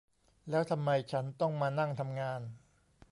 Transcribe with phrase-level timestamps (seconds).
[0.49, 2.41] แล้วทำไมฉันต้องมานั่งทำงาน